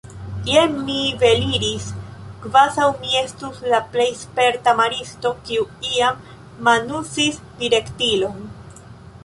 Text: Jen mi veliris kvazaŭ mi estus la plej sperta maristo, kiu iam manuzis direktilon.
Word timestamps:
Jen 0.51 0.71
mi 0.85 1.01
veliris 1.23 1.83
kvazaŭ 2.45 2.87
mi 3.03 3.13
estus 3.19 3.61
la 3.73 3.81
plej 3.95 4.09
sperta 4.23 4.73
maristo, 4.81 5.35
kiu 5.51 5.67
iam 5.93 6.25
manuzis 6.71 7.39
direktilon. 7.63 8.41